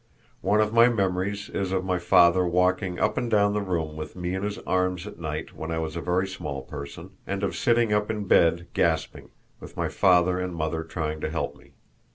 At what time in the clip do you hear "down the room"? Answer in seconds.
3.29-3.95